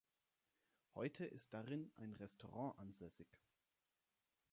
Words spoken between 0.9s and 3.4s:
Heute ist darin ein Restaurant ansässig.